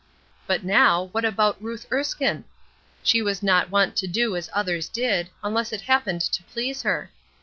But 0.47 0.63
now, 0.63 1.09
what 1.11 1.23
about 1.23 1.61
Ruth 1.61 1.85
Erskine? 1.91 2.43
She 3.03 3.21
was 3.21 3.43
not 3.43 3.69
wont 3.69 3.95
to 3.97 4.07
do 4.07 4.35
as 4.35 4.49
others 4.51 4.89
did, 4.89 5.29
unless 5.43 5.71
it 5.71 5.81
happened 5.81 6.21
to 6.21 6.41
please 6.41 6.81
her. 6.81 7.11